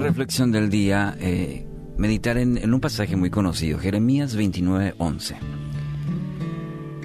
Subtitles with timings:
[0.00, 1.66] Reflexión del día, eh,
[1.98, 5.36] meditar en, un pasaje muy conocido, Jeremías 29, 11.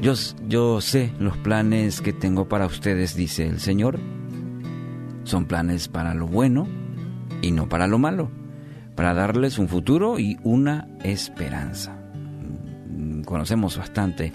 [0.00, 0.14] Yo,
[0.48, 4.00] yo sé los planes que tengo para ustedes, dice el Señor.
[5.24, 6.66] Son planes para lo bueno
[7.40, 8.30] y no para lo malo,
[8.96, 11.96] para darles un futuro y una esperanza.
[12.88, 14.32] Mm, conocemos bastante,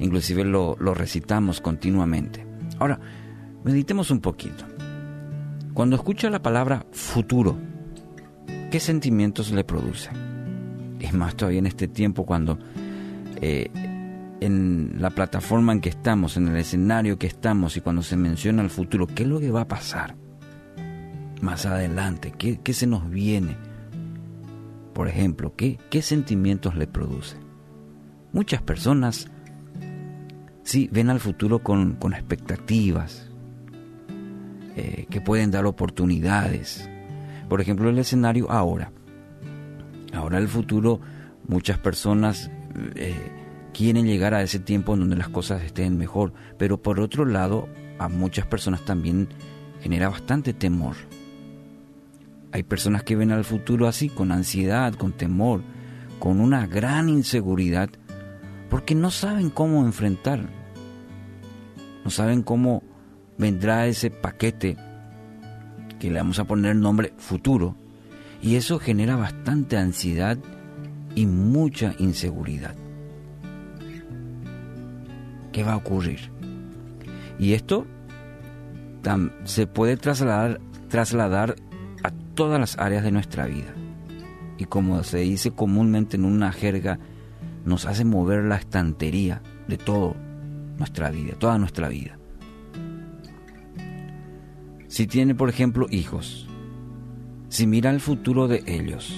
[0.00, 2.44] inclusive lo, lo recitamos continuamente.
[2.80, 2.98] Ahora,
[3.62, 4.64] meditemos un poquito.
[5.74, 7.56] Cuando escucha la palabra futuro,
[8.74, 10.10] ¿qué sentimientos le produce?
[10.98, 12.58] Es más todavía en este tiempo cuando
[13.40, 13.70] eh,
[14.40, 18.62] en la plataforma en que estamos, en el escenario que estamos y cuando se menciona
[18.62, 20.16] el futuro, ¿qué es lo que va a pasar
[21.40, 22.34] más adelante?
[22.36, 23.56] ¿Qué, qué se nos viene?
[24.92, 27.36] Por ejemplo, ¿qué, ¿qué sentimientos le produce?
[28.32, 29.28] Muchas personas
[30.64, 33.30] sí ven al futuro con, con expectativas,
[34.74, 36.90] eh, que pueden dar oportunidades.
[37.48, 38.92] Por ejemplo, el escenario ahora.
[40.12, 41.00] Ahora el futuro,
[41.46, 42.50] muchas personas
[42.94, 43.14] eh,
[43.72, 47.68] quieren llegar a ese tiempo en donde las cosas estén mejor, pero por otro lado,
[47.98, 49.28] a muchas personas también
[49.82, 50.96] genera bastante temor.
[52.52, 55.62] Hay personas que ven al futuro así, con ansiedad, con temor,
[56.20, 57.90] con una gran inseguridad,
[58.70, 60.48] porque no saben cómo enfrentar,
[62.04, 62.82] no saben cómo
[63.36, 64.76] vendrá ese paquete
[66.04, 67.76] que le vamos a poner el nombre futuro
[68.42, 70.36] y eso genera bastante ansiedad
[71.14, 72.74] y mucha inseguridad.
[75.50, 76.30] ¿Qué va a ocurrir?
[77.38, 77.86] Y esto
[79.44, 81.56] se puede trasladar, trasladar
[82.02, 83.72] a todas las áreas de nuestra vida.
[84.58, 86.98] Y como se dice comúnmente en una jerga,
[87.64, 90.14] nos hace mover la estantería de toda
[90.76, 92.18] nuestra vida, toda nuestra vida.
[94.94, 96.46] Si tiene, por ejemplo, hijos,
[97.48, 99.12] si mira el futuro de ellos,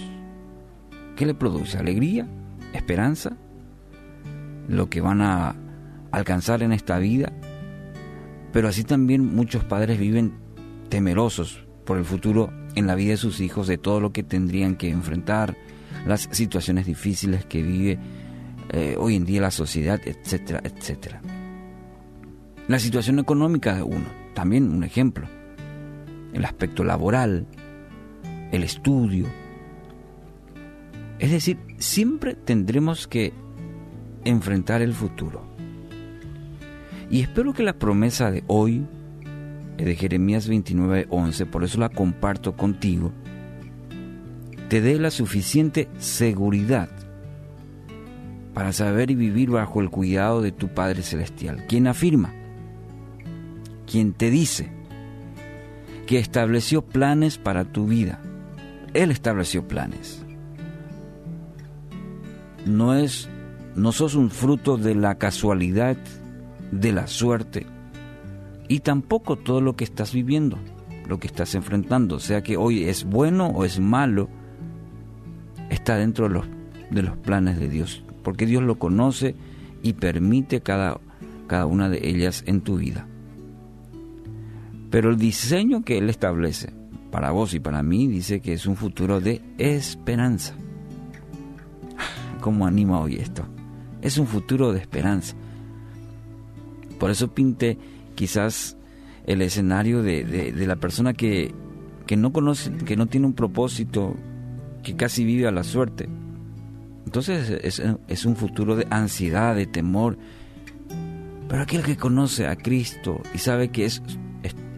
[1.16, 1.76] ¿qué le produce?
[1.76, 2.26] ¿Alegría?
[2.72, 3.36] ¿Esperanza?
[4.68, 5.54] ¿Lo que van a
[6.12, 7.30] alcanzar en esta vida?
[8.54, 10.32] Pero así también muchos padres viven
[10.88, 14.76] temerosos por el futuro en la vida de sus hijos, de todo lo que tendrían
[14.76, 15.58] que enfrentar,
[16.06, 17.98] las situaciones difíciles que vive
[18.70, 21.20] eh, hoy en día la sociedad, etcétera, etcétera.
[22.66, 25.28] La situación económica de uno, también un ejemplo
[26.36, 27.46] el aspecto laboral,
[28.52, 29.26] el estudio.
[31.18, 33.32] Es decir, siempre tendremos que
[34.24, 35.42] enfrentar el futuro.
[37.10, 38.84] Y espero que la promesa de hoy,
[39.78, 43.12] de Jeremías 29:11, por eso la comparto contigo,
[44.68, 46.90] te dé la suficiente seguridad
[48.52, 52.34] para saber y vivir bajo el cuidado de tu Padre Celestial, quien afirma,
[53.86, 54.75] quien te dice,
[56.06, 58.20] que estableció planes para tu vida.
[58.94, 60.24] Él estableció planes.
[62.64, 63.28] No es
[63.74, 65.98] no sos un fruto de la casualidad,
[66.72, 67.66] de la suerte
[68.68, 70.58] y tampoco todo lo que estás viviendo,
[71.06, 74.28] lo que estás enfrentando, sea que hoy es bueno o es malo,
[75.70, 76.46] está dentro de los,
[76.90, 79.36] de los planes de Dios, porque Dios lo conoce
[79.82, 80.98] y permite cada,
[81.46, 83.06] cada una de ellas en tu vida.
[84.90, 86.72] Pero el diseño que Él establece
[87.10, 90.54] para vos y para mí dice que es un futuro de esperanza.
[92.40, 93.46] ¿Cómo anima hoy esto?
[94.02, 95.34] Es un futuro de esperanza.
[96.98, 97.78] Por eso pinte
[98.14, 98.76] quizás
[99.26, 101.52] el escenario de, la persona que,
[102.06, 104.14] que no conoce, que no tiene un propósito,
[104.82, 106.08] que casi vive a la suerte.
[107.04, 110.18] Entonces es, es, un futuro de ansiedad, de temor.
[111.48, 114.02] Pero aquel que conoce a Cristo y sabe que es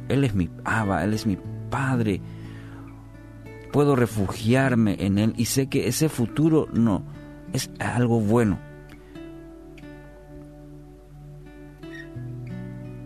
[0.08, 1.38] él es mi Abba, Él es mi
[1.70, 2.20] Padre.
[3.72, 7.02] Puedo refugiarme en Él y sé que ese futuro no
[7.52, 8.58] es algo bueno.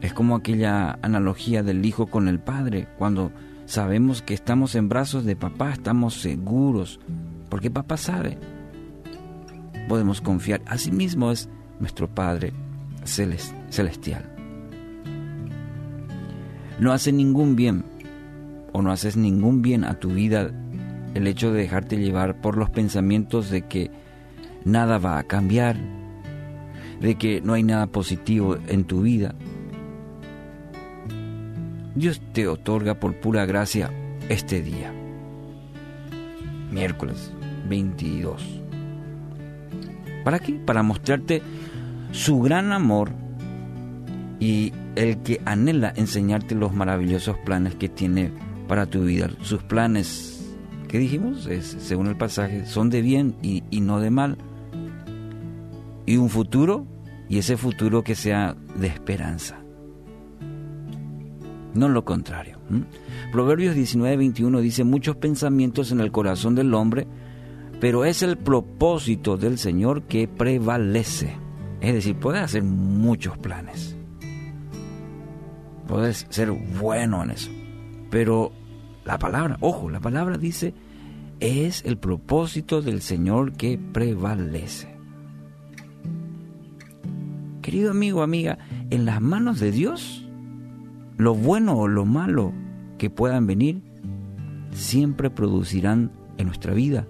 [0.01, 3.31] Es como aquella analogía del hijo con el padre, cuando
[3.67, 6.99] sabemos que estamos en brazos de papá, estamos seguros,
[7.49, 8.37] porque papá sabe.
[9.89, 10.61] Podemos confiar.
[10.67, 11.49] Asimismo es
[11.79, 12.53] nuestro Padre
[13.05, 14.33] celestial
[16.79, 17.85] no hace ningún bien
[18.73, 20.51] o no haces ningún bien a tu vida
[21.15, 23.91] el hecho de dejarte llevar por los pensamientos de que
[24.65, 25.77] nada va a cambiar,
[27.01, 29.35] de que no hay nada positivo en tu vida.
[31.95, 33.91] Dios te otorga por pura gracia
[34.29, 34.93] este día,
[36.71, 37.31] miércoles
[37.69, 38.61] 22.
[40.25, 40.55] ¿Para qué?
[40.55, 41.43] Para mostrarte
[42.13, 43.11] su gran amor
[44.41, 48.31] y el que anhela enseñarte los maravillosos planes que tiene
[48.69, 50.33] para tu vida, sus planes
[50.93, 51.47] ¿qué dijimos?
[51.47, 54.37] Es, según el pasaje, son de bien y, no de mal.
[56.05, 56.87] Y un futuro,
[57.31, 59.59] y ese futuro que sea de esperanza.
[61.73, 62.59] No lo contrario.
[63.33, 67.07] Proverbios 19, 21 dice, muchos pensamientos en el corazón del hombre,
[67.81, 71.35] pero es el propósito del Señor que prevalece.
[71.81, 73.97] Es decir, puedes hacer muchos planes.
[75.87, 77.51] Puedes ser bueno en eso.
[78.11, 78.53] Pero
[79.05, 80.75] la palabra, ojo, la palabra dice,
[81.41, 84.95] es el propósito del Señor que prevalece.
[87.63, 88.59] Querido amigo, amiga,
[88.91, 90.29] en las manos de Dios,
[91.17, 92.53] lo bueno o lo malo
[92.99, 93.83] que puedan venir,
[94.73, 97.07] siempre producirán en nuestra vida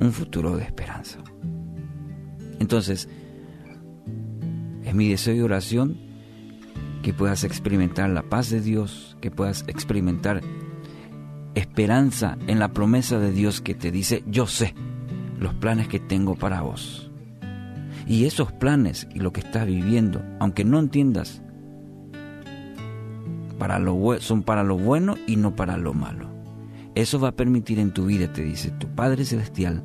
[0.00, 1.18] un futuro de esperanza.
[2.58, 3.08] Entonces,
[4.84, 6.05] es mi deseo y oración
[7.06, 10.40] que puedas experimentar la paz de Dios, que puedas experimentar
[11.54, 14.74] esperanza en la promesa de Dios que te dice, yo sé
[15.38, 17.12] los planes que tengo para vos.
[18.08, 21.42] Y esos planes y lo que estás viviendo, aunque no entiendas,
[23.56, 26.28] para lo, son para lo bueno y no para lo malo.
[26.96, 29.84] Eso va a permitir en tu vida, te dice tu Padre Celestial,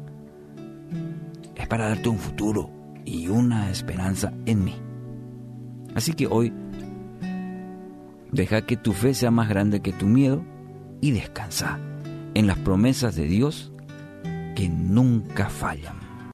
[1.55, 2.71] es para darte un futuro
[3.05, 4.73] y una esperanza en mí.
[5.93, 6.51] Así que hoy,
[8.31, 10.43] deja que tu fe sea más grande que tu miedo
[11.01, 11.79] y descansa
[12.33, 13.73] en las promesas de Dios
[14.55, 16.10] que nunca fallan.